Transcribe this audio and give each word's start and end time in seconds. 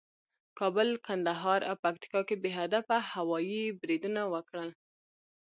کابل، 0.59 0.89
کندهار 1.07 1.59
او 1.69 1.75
پکتیکا 1.83 2.21
کې 2.27 2.35
بې 2.41 2.51
هدفه 2.59 2.97
هوایي 3.11 3.63
بریدونه 3.79 4.21
وکړل 4.33 4.69